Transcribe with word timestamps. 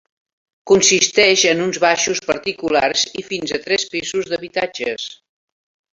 Consisteix 0.71 1.43
en 1.51 1.61
uns 1.67 1.79
baixos 1.83 2.23
particulars 2.29 3.03
i 3.23 3.27
fins 3.29 3.53
a 3.59 3.61
tres 3.67 3.87
pisos 3.93 4.33
d'habitatges. 4.33 5.11